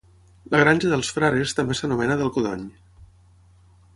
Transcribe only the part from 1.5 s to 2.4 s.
també s'anomena del